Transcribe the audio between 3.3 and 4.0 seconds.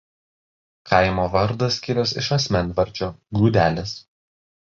"Gudelis".